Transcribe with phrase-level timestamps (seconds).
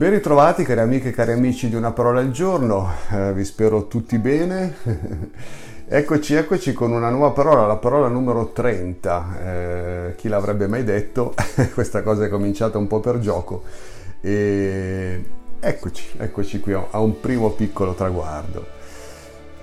[0.00, 3.86] Ben ritrovati cari amiche e cari amici di Una Parola al Giorno, Eh, vi spero
[3.86, 4.74] tutti bene.
[5.86, 9.36] eccoci, eccoci con una nuova parola, la parola numero 30.
[9.44, 11.34] Eh, chi l'avrebbe mai detto?
[11.74, 13.62] Questa cosa è cominciata un po' per gioco.
[14.22, 15.22] E
[15.60, 18.66] eccoci, eccoci qui a un primo piccolo traguardo.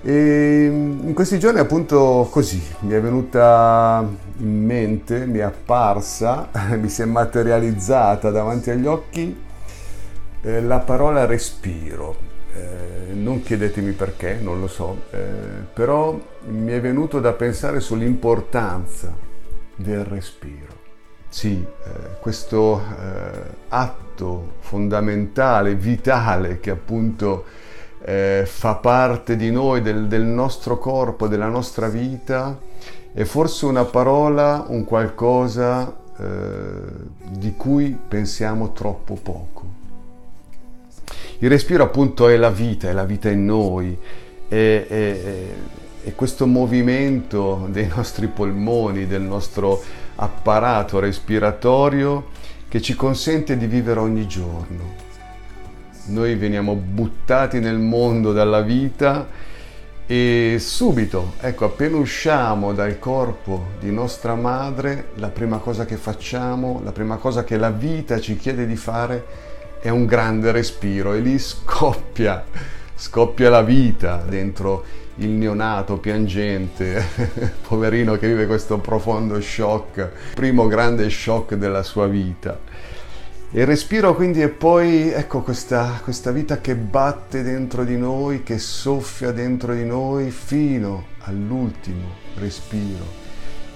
[0.03, 6.89] E in questi giorni appunto così mi è venuta in mente, mi è apparsa, mi
[6.89, 9.45] si è materializzata davanti agli occhi
[10.47, 12.25] eh, la parola respiro.
[12.53, 15.17] Eh, non chiedetemi perché, non lo so, eh,
[15.73, 16.17] però
[16.47, 19.13] mi è venuto da pensare sull'importanza
[19.75, 20.75] del respiro.
[21.29, 27.43] Sì, eh, questo eh, atto fondamentale, vitale, che appunto
[28.01, 32.57] eh, fa parte di noi, del, del nostro corpo, della nostra vita,
[33.13, 36.05] è forse una parola, un qualcosa
[37.29, 39.76] di cui pensiamo troppo poco.
[41.39, 43.97] Il respiro appunto è la vita, è la vita in noi,
[44.47, 45.21] è, è-
[46.07, 49.83] è questo movimento dei nostri polmoni, del nostro
[50.15, 52.27] apparato respiratorio
[52.69, 55.05] che ci consente di vivere ogni giorno.
[56.05, 59.27] Noi veniamo buttati nel mondo dalla vita
[60.05, 66.79] e subito, ecco, appena usciamo dal corpo di nostra madre, la prima cosa che facciamo,
[66.85, 69.25] la prima cosa che la vita ci chiede di fare
[69.79, 72.43] è un grande respiro e lì scoppia,
[72.95, 74.83] scoppia la vita dentro
[75.17, 77.03] il neonato piangente,
[77.67, 82.59] poverino che vive questo profondo shock, primo grande shock della sua vita.
[83.49, 88.43] E il respiro quindi è poi, ecco, questa, questa vita che batte dentro di noi,
[88.43, 93.05] che soffia dentro di noi fino all'ultimo respiro,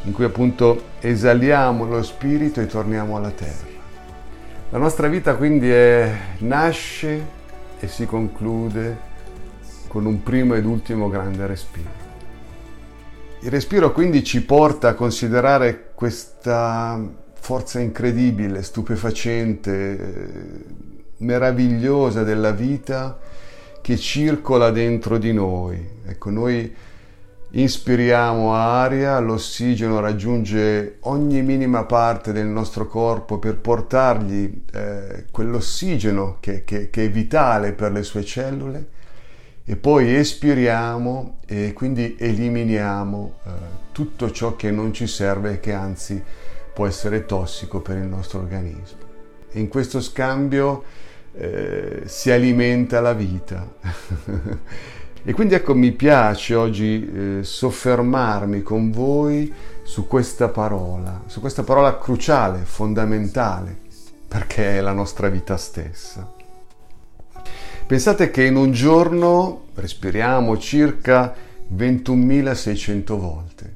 [0.03, 3.70] in cui appunto esaliamo lo spirito e torniamo alla terra.
[4.71, 7.25] La nostra vita quindi è, nasce
[7.77, 9.09] e si conclude
[9.89, 11.89] con un primo ed ultimo grande respiro.
[13.41, 20.63] Il respiro quindi ci porta a considerare questa forza incredibile, stupefacente,
[21.17, 23.19] meravigliosa della vita
[23.81, 25.85] che circola dentro di noi.
[26.05, 26.73] Ecco, noi
[27.53, 36.63] inspiriamo aria, l'ossigeno raggiunge ogni minima parte del nostro corpo per portargli eh, quell'ossigeno che,
[36.63, 38.99] che- che è vitale per le sue cellule
[39.65, 43.49] e poi espiriamo e quindi eliminiamo eh,
[43.91, 46.21] tutto ciò che non ci serve e che anzi
[46.73, 49.09] può essere tossico per il nostro organismo.
[49.53, 50.83] In questo scambio
[51.33, 53.67] eh, si alimenta la vita.
[55.23, 61.63] e quindi ecco mi piace oggi eh, soffermarmi con voi su questa parola, su questa
[61.63, 63.77] parola cruciale, fondamentale,
[64.27, 66.27] perché è la nostra vita stessa.
[67.85, 71.35] Pensate che in un giorno respiriamo circa
[71.75, 73.75] 21.600 volte.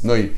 [0.00, 0.34] Noi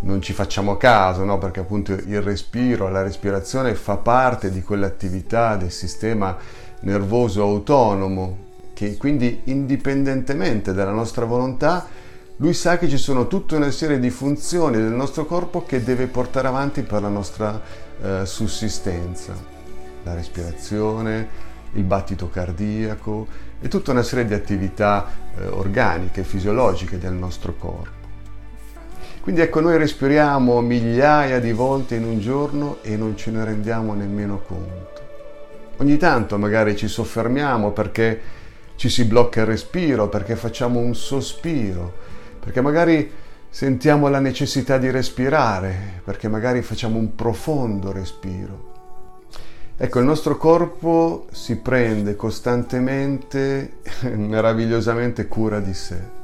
[0.00, 1.36] non ci facciamo caso, no?
[1.36, 6.36] perché appunto il respiro, la respirazione fa parte di quell'attività del sistema
[6.80, 8.43] nervoso autonomo
[8.74, 11.86] che quindi indipendentemente dalla nostra volontà,
[12.38, 16.08] lui sa che ci sono tutta una serie di funzioni del nostro corpo che deve
[16.08, 17.62] portare avanti per la nostra
[18.02, 19.34] eh, sussistenza.
[20.02, 23.26] La respirazione, il battito cardiaco
[23.60, 25.06] e tutta una serie di attività
[25.38, 28.02] eh, organiche, fisiologiche del nostro corpo.
[29.20, 33.94] Quindi ecco, noi respiriamo migliaia di volte in un giorno e non ce ne rendiamo
[33.94, 35.02] nemmeno conto.
[35.78, 38.20] Ogni tanto magari ci soffermiamo perché
[38.76, 41.92] ci si blocca il respiro, perché facciamo un sospiro,
[42.40, 43.10] perché magari
[43.48, 48.72] sentiamo la necessità di respirare, perché magari facciamo un profondo respiro.
[49.76, 53.78] Ecco, il nostro corpo si prende costantemente,
[54.14, 56.22] meravigliosamente cura di sé.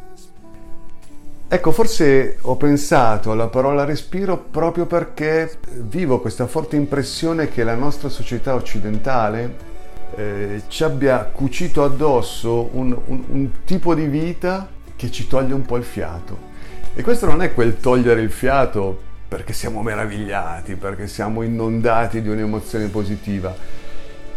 [1.52, 7.74] Ecco, forse ho pensato alla parola respiro proprio perché vivo questa forte impressione che la
[7.74, 9.68] nostra società occidentale
[10.16, 15.64] eh, ci abbia cucito addosso un, un- un tipo di vita che ci toglie un
[15.64, 16.48] po' il fiato.
[16.94, 22.28] E questo non è quel togliere il fiato perché siamo meravigliati, perché siamo inondati di
[22.28, 23.54] un'emozione positiva.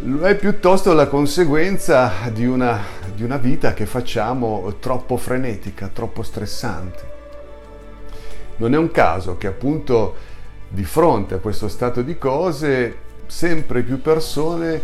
[0.06, 2.80] Lo è piuttosto la conseguenza di una,
[3.16, 7.12] di una vita che facciamo troppo frenetica, troppo stressante.
[8.58, 10.16] Non è un caso che appunto
[10.68, 12.98] di fronte a questo stato di cose
[13.28, 14.82] sempre più persone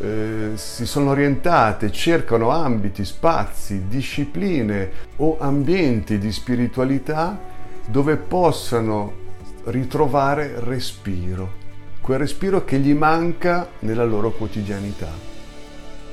[0.00, 7.38] eh, si sono orientate, cercano ambiti, spazi, discipline o ambienti di spiritualità
[7.86, 9.22] dove possano
[9.64, 11.52] ritrovare respiro,
[12.00, 15.32] quel respiro che gli manca nella loro quotidianità.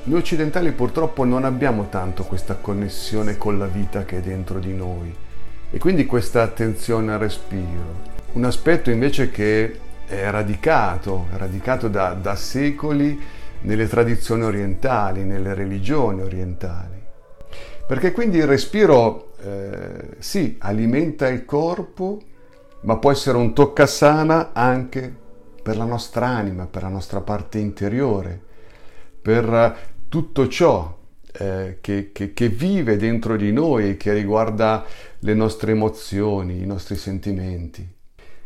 [0.04, 4.74] Noi occidentali purtroppo non abbiamo tanto questa connessione con la vita che è dentro di
[4.74, 5.14] noi
[5.70, 8.10] e quindi questa attenzione al respiro.
[8.32, 13.20] Un aspetto invece che è radicato, è radicato da, da secoli
[13.62, 17.00] nelle tradizioni orientali, nelle religioni orientali.
[17.86, 22.20] Perché quindi il respiro eh, sì, alimenta il corpo,
[22.82, 25.14] ma può essere un toccasana anche
[25.62, 28.40] per la nostra anima, per la nostra parte interiore,
[29.20, 30.98] per tutto ciò
[31.32, 34.84] eh, che, che, che vive dentro di noi, che riguarda
[35.20, 37.88] le nostre emozioni, i nostri sentimenti.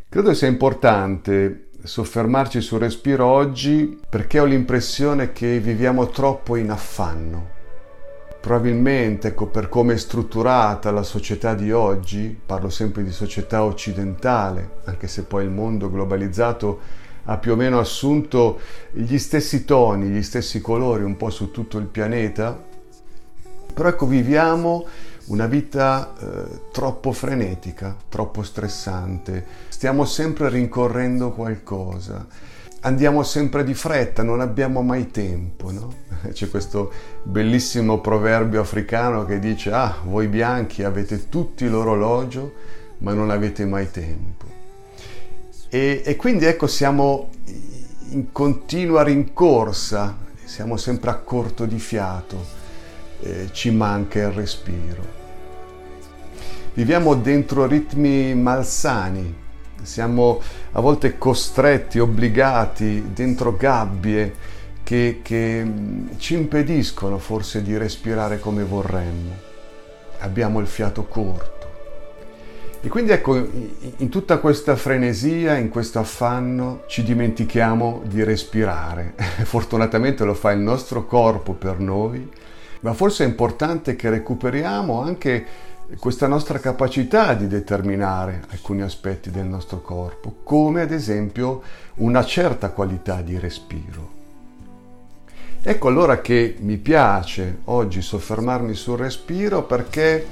[0.08, 7.54] Credo sia importante soffermarci sul respiro oggi perché ho l'impressione che viviamo troppo in affanno.
[8.40, 14.78] Probabilmente, ecco, per come è strutturata la società di oggi, parlo sempre di società occidentale,
[14.84, 16.78] anche se poi il mondo globalizzato
[17.24, 18.60] ha più o meno assunto
[18.92, 22.56] gli stessi toni, gli stessi colori un po' su tutto il pianeta,
[23.74, 24.86] però ecco, viviamo
[25.26, 32.26] una vita eh, troppo frenetica, troppo stressante, stiamo sempre rincorrendo qualcosa,
[32.80, 35.92] andiamo sempre di fretta, non abbiamo mai tempo, no?
[36.30, 36.92] C'è questo
[37.22, 42.52] bellissimo proverbio africano che dice, ah, voi bianchi avete tutti l'orologio,
[42.98, 44.44] ma non avete mai tempo.
[45.68, 47.30] E, e quindi ecco, siamo
[48.10, 52.55] in continua rincorsa, siamo sempre a corto di fiato,
[53.20, 55.14] eh, ci manca il respiro.
[56.74, 59.34] Viviamo dentro ritmi malsani,
[59.82, 60.40] siamo
[60.72, 64.34] a volte costretti, obbligati dentro gabbie
[64.82, 69.34] che, che mm, ci impediscono forse di respirare come vorremmo.
[70.18, 71.54] Abbiamo il fiato corto.
[72.86, 79.14] E quindi ecco, in tutta questa frenesia, in questo affanno, ci dimentichiamo di respirare.
[79.42, 82.30] Fortunatamente lo fa il nostro corpo per noi,
[82.80, 85.46] ma forse è importante che recuperiamo anche
[85.98, 91.62] questa nostra capacità di determinare alcuni aspetti del nostro corpo, come ad esempio
[91.96, 94.14] una certa qualità di respiro.
[95.62, 100.26] Ecco allora che mi piace oggi soffermarmi sul respiro perché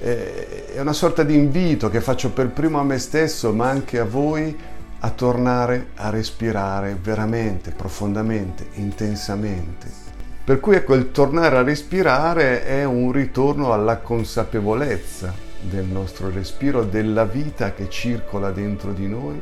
[0.00, 3.98] eh, è una sorta di invito che faccio per primo a me stesso, ma anche
[3.98, 4.56] a voi,
[5.00, 10.01] a tornare a respirare veramente, profondamente, intensamente
[10.44, 16.82] per cui ecco, il tornare a respirare è un ritorno alla consapevolezza del nostro respiro,
[16.82, 19.40] della vita che circola dentro di noi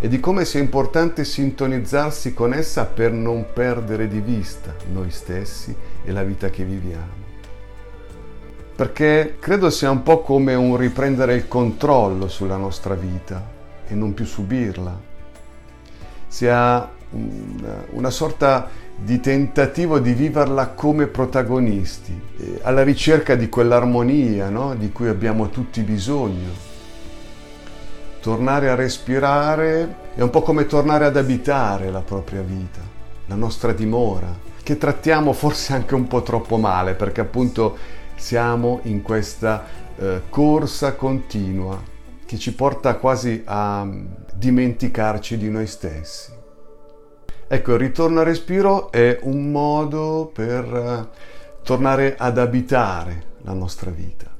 [0.00, 5.74] e di come sia importante sintonizzarsi con essa per non perdere di vista noi stessi
[6.02, 7.26] e la vita che viviamo.
[8.74, 13.44] Perché credo sia un po' come un riprendere il controllo sulla nostra vita
[13.86, 14.98] e non più subirla.
[16.28, 18.68] Sia una sorta
[19.00, 24.74] di tentativo di viverla come protagonisti, eh, alla ricerca di quell'armonia no?
[24.74, 26.66] di cui abbiamo tutti bisogno.
[28.20, 32.80] Tornare a respirare è un po' come tornare ad abitare la propria vita,
[33.26, 37.76] la nostra dimora, che trattiamo forse anche un po' troppo male perché appunto
[38.16, 39.64] siamo in questa
[39.96, 41.80] eh, corsa continua
[42.26, 43.88] che ci porta quasi a
[44.34, 46.37] dimenticarci di noi stessi.
[47.50, 51.08] Ecco, il ritorno al respiro è un modo per eh,
[51.64, 54.30] tornare ad abitare la nostra vita,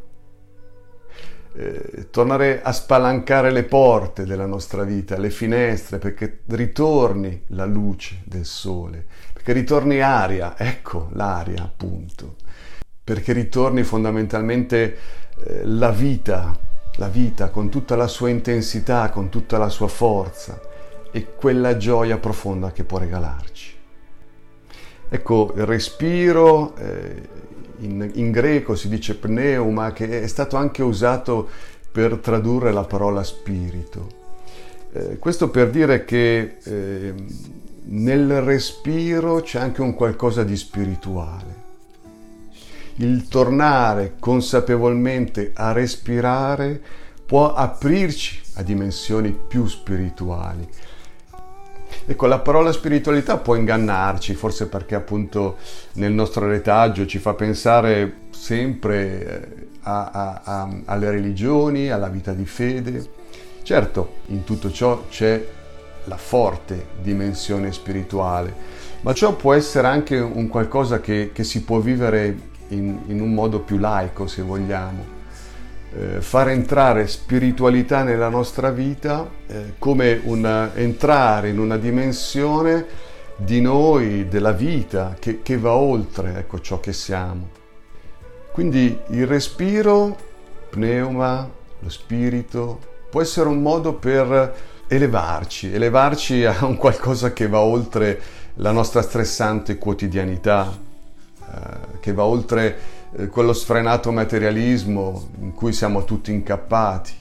[1.54, 8.20] eh, tornare a spalancare le porte della nostra vita, le finestre, perché ritorni la luce
[8.24, 12.36] del sole, perché ritorni aria, ecco l'aria appunto,
[13.02, 14.98] perché ritorni fondamentalmente
[15.46, 16.54] eh, la vita,
[16.96, 20.67] la vita con tutta la sua intensità, con tutta la sua forza
[21.10, 23.76] e quella gioia profonda che può regalarci.
[25.10, 27.28] Ecco, il respiro, eh,
[27.78, 31.48] in, in, greco si dice pneuma, che è stato anche usato
[31.90, 34.16] per tradurre la parola spirito.
[34.92, 37.14] Eh, questo per dire che eh,
[37.90, 41.66] nel respiro c'è anche un qualcosa di spirituale.
[42.96, 46.80] Il tornare consapevolmente a respirare
[47.24, 50.68] può aprirci a dimensioni più spirituali,
[52.10, 55.58] Ecco, la parola spiritualità può ingannarci, forse perché appunto
[55.96, 62.32] nel nostro retaggio ci fa pensare sempre eh, a, a, a, alle religioni, alla vita
[62.32, 63.06] di fede.
[63.62, 65.46] Certo, in tutto ciò c'è
[66.04, 68.54] la forte dimensione spirituale,
[69.02, 72.34] ma ciò può essere anche un qualcosa che, che si può vivere
[72.68, 75.17] in, in, un modo più laico, se vogliamo.
[75.90, 82.84] Eh, far entrare spiritualità nella nostra vita eh, come una, entrare in una dimensione
[83.36, 87.48] di noi, della vita, che, che va oltre ecco, ciò che siamo.
[88.52, 90.16] Quindi il respiro,
[90.68, 94.54] pneuma, lo spirito, può essere un modo per
[94.88, 98.20] elevarci, elevarci a un qualcosa che va oltre
[98.54, 100.76] la nostra stressante quotidianità,
[101.40, 102.96] eh, che va oltre
[103.30, 107.12] quello sfrenato materialismo in cui siamo tutti incappati,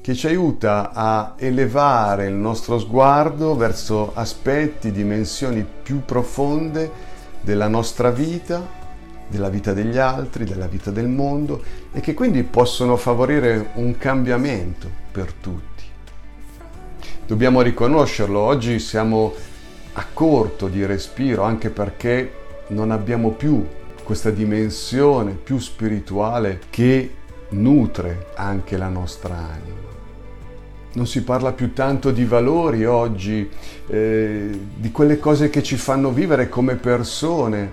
[0.00, 6.90] che ci aiuta a elevare il nostro sguardo verso aspetti, dimensioni più profonde
[7.40, 8.76] della nostra vita,
[9.28, 14.88] della vita degli altri, della vita del mondo e che quindi possono favorire un cambiamento
[15.12, 15.84] per tutti.
[17.26, 19.34] Dobbiamo riconoscerlo, oggi siamo
[19.92, 22.32] a corto di respiro anche perché
[22.68, 23.66] non abbiamo più
[24.08, 27.12] questa dimensione più spirituale che
[27.50, 29.86] nutre anche la nostra anima.
[30.94, 33.46] Non si parla più tanto di valori oggi,
[33.86, 37.70] eh, di quelle cose che ci fanno vivere come persone.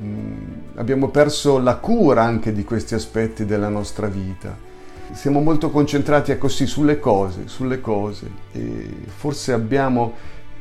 [0.00, 0.32] Mm,
[0.76, 4.72] abbiamo perso la cura anche di questi aspetti della nostra vita
[5.12, 10.14] siamo molto concentrati così sulle cose, sulle cose e forse abbiamo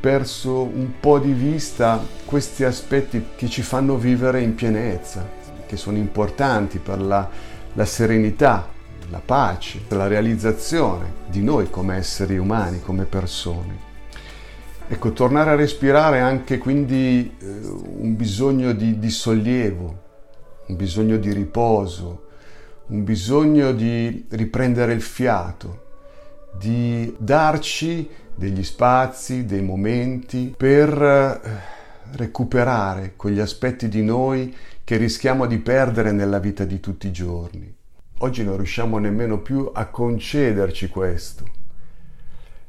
[0.03, 5.25] perso un po' di vista questi aspetti che ci fanno vivere in pienezza,
[5.65, 7.29] che sono importanti per la,
[7.71, 8.67] la serenità,
[9.09, 13.77] la pace, la realizzazione di noi come esseri umani, come persone.
[14.89, 20.01] Ecco, tornare a respirare è anche quindi eh, un bisogno di, di sollievo,
[20.65, 22.25] un bisogno di riposo,
[22.87, 25.82] un bisogno di riprendere il fiato,
[26.57, 31.39] di darci degli spazi, dei momenti per eh,
[32.15, 37.73] recuperare quegli aspetti di noi che rischiamo di perdere nella vita di tutti i giorni.
[38.19, 41.45] Oggi non riusciamo nemmeno più a concederci questo.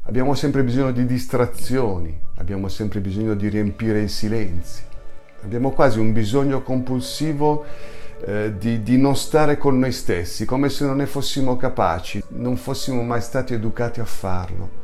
[0.03, 4.83] Abbiamo sempre bisogno di distrazioni, abbiamo sempre bisogno di riempire i silenzi.
[5.43, 7.64] Abbiamo quasi un bisogno compulsivo
[8.26, 12.57] eh, di, di, non stare con noi stessi, come se non ne fossimo capaci, non
[12.57, 14.83] fossimo mai stati educati a farlo.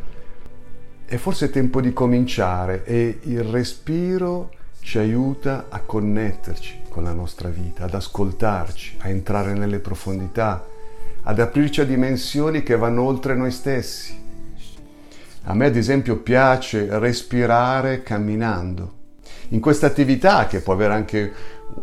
[1.07, 7.13] E forse è tempo di cominciare e il respiro ci aiuta a connetterci con la
[7.13, 10.65] nostra vita, ad ascoltarci, a entrare nelle profondità,
[11.23, 14.19] ad aprirci a dimensioni che vanno oltre noi stessi.
[15.45, 18.99] A me ad esempio piace respirare camminando.
[19.49, 21.33] In questa attività che può avere anche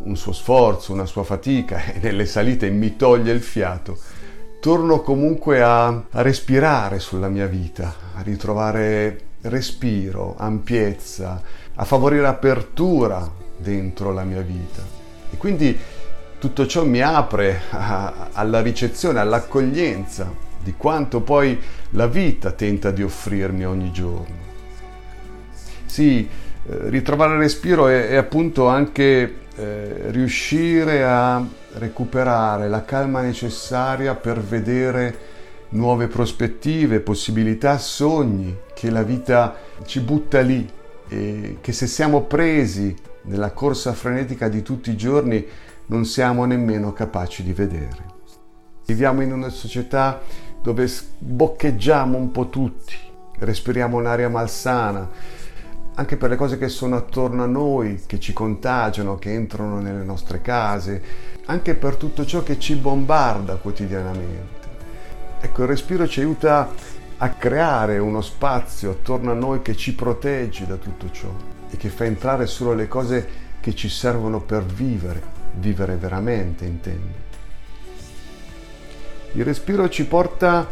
[0.03, 3.97] un suo sforzo, una sua fatica e nelle salite mi toglie il fiato,
[4.59, 11.41] torno comunque a, a respirare sulla mia vita, a ritrovare respiro, ampiezza,
[11.75, 14.81] a favorire apertura dentro la mia vita.
[15.29, 15.77] E quindi
[16.39, 21.59] tutto ciò mi apre a, alla ricezione, all'accoglienza di quanto poi
[21.91, 24.45] la vita tenta di offrirmi ogni giorno.
[25.85, 34.13] Sì, eh, ritrovare respiro è, è appunto anche eh, riuscire a recuperare la calma necessaria
[34.13, 35.17] per vedere
[35.69, 40.69] nuove prospettive, possibilità, sogni che la vita ci butta lì
[41.09, 45.45] e che se siamo presi nella corsa frenetica di tutti i giorni
[45.87, 48.15] non siamo nemmeno capaci di vedere.
[48.85, 50.21] Viviamo in una società
[50.61, 52.95] dove boccheggiamo un po' tutti,
[53.39, 55.09] respiriamo un'aria malsana,
[55.99, 60.03] anche per le cose che sono attorno a noi, che ci contagiano, che entrano nelle
[60.03, 61.01] nostre case,
[61.45, 64.65] anche per tutto ciò che ci bombarda quotidianamente.
[65.41, 66.69] Ecco, il respiro ci aiuta
[67.17, 71.33] a creare uno spazio attorno a noi che ci protegge da tutto ciò
[71.67, 73.27] e che fa entrare solo le cose
[73.59, 75.19] che ci servono per vivere,
[75.55, 77.25] vivere veramente intendo.
[79.31, 80.67] Il respiro ci porta a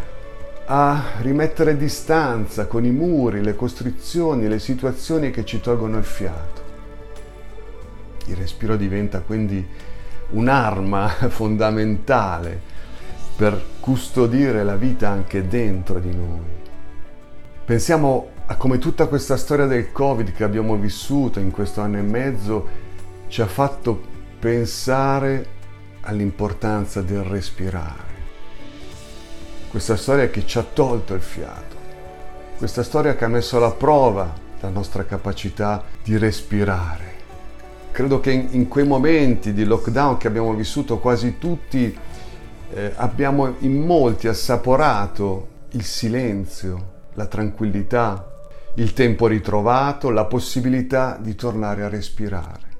[1.22, 6.64] rimettere distanza con i muri, le costrizioni, le situazioni che ci tolgono il fiato.
[8.26, 9.66] Il respiro diventa quindi
[10.32, 12.74] un'arma fondamentale
[13.36, 16.54] per custodire la vita anche dentro di noi.
[17.64, 22.02] Pensiamo a come tutta questa storia del Covid che abbiamo vissuto in questo anno e
[22.02, 22.68] mezzo
[23.28, 24.02] ci ha fatto
[24.40, 25.54] pensare
[26.02, 28.15] all'importanza del respirare
[29.76, 31.76] questa storia che ci ha tolto il fiato,
[32.58, 37.14] questa storia che ha messo alla prova la nostra capacità di respirare.
[37.92, 41.94] Credo che in, quei momenti di lockdown che abbiamo vissuto quasi tutti,
[42.74, 48.32] eh, abbiamo in molti assaporato il silenzio, la tranquillità,
[48.76, 52.75] il tempo ritrovato, la possibilità di tornare a respirare.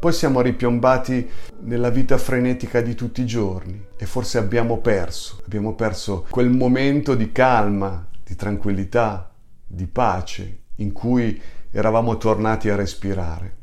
[0.00, 1.28] Poi siamo ripiombati
[1.64, 7.14] nella vita frenetica di tutti i giorni e forse abbiamo perso, abbiamo perso quel momento
[7.14, 9.30] di calma, di tranquillità,
[9.66, 11.38] di pace in cui
[11.70, 13.56] eravamo tornati a respirare.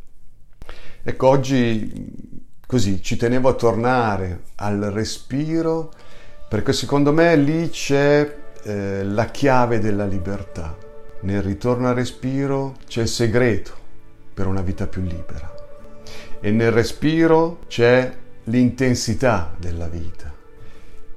[1.01, 5.91] Ecco, oggi così ci tenevo a tornare al respiro
[6.47, 10.77] perché secondo me lì c'è eh, la chiave della libertà.
[11.21, 13.73] Nel ritorno al respiro c'è il segreto
[14.35, 15.57] per una vita più libera
[16.39, 18.13] e nel respiro c'è
[18.45, 20.33] l'intensità della vita.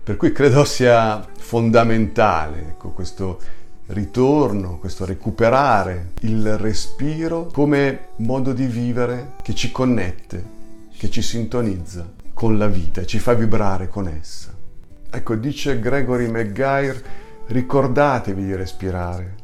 [0.02, 3.38] Per cui credo sia fondamentale ecco, questo
[3.86, 10.44] ritorno, questo recuperare il respiro come modo di vivere che ci connette,
[10.96, 14.50] che ci sintonizza con la vita ci fa vibrare con essa.
[15.10, 17.02] Ecco, dice Gregory Maguire,
[17.46, 19.34] ricordatevi di respirare.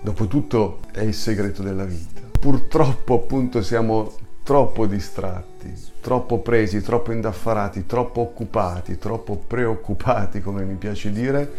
[0.00, 2.20] Dopotutto è il segreto della vita.
[2.38, 4.14] Purtroppo appunto siamo
[4.46, 11.52] troppo distratti, troppo presi, troppo indaffarati, troppo occupati, troppo preoccupati, come mi piace dire,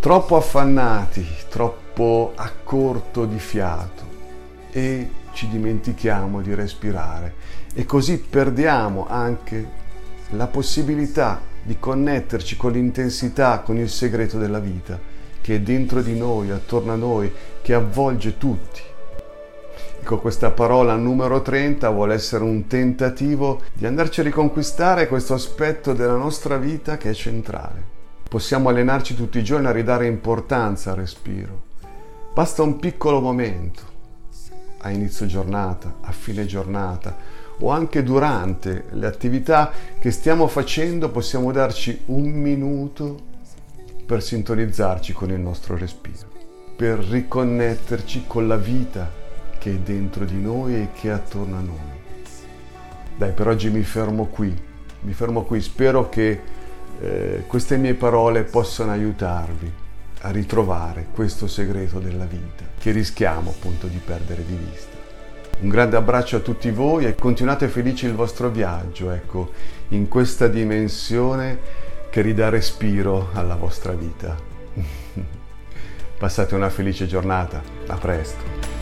[0.00, 4.02] troppo affannati, troppo a corto di fiato.
[4.70, 7.34] E ci dimentichiamo di respirare.
[7.74, 9.68] E così perdiamo anche
[10.30, 14.98] la possibilità di connetterci con l'intensità, con il segreto della vita
[15.42, 17.30] che è dentro di noi, attorno a noi,
[17.60, 18.88] che avvolge tutti
[20.02, 25.92] Ecco, questa parola numero 30 vuole essere un tentativo di andarci a riconquistare questo aspetto
[25.92, 27.84] della nostra vita che è centrale.
[28.26, 31.64] Possiamo allenarci tutti i giorni a ridare importanza al respiro.
[32.32, 33.82] Basta un piccolo momento,
[34.78, 37.14] a inizio giornata, a fine giornata
[37.58, 43.18] o anche durante le attività che stiamo facendo possiamo darci un minuto
[44.06, 46.28] per sintonizzarci con il nostro respiro,
[46.74, 49.19] per riconnetterci con la vita
[49.60, 51.98] che è dentro di noi e che è attorno a noi.
[53.16, 54.58] Dai, per oggi mi fermo qui,
[55.02, 56.40] mi fermo qui, spero che
[56.98, 59.70] eh, queste mie parole possano aiutarvi
[60.22, 64.96] a ritrovare questo segreto della vita che rischiamo appunto di perdere di vista.
[65.60, 69.52] Un grande abbraccio a tutti voi e continuate felici il vostro viaggio, ecco,
[69.88, 71.58] in questa dimensione
[72.08, 74.34] che ridà respiro alla vostra vita.
[76.18, 78.79] Passate una felice giornata, a presto.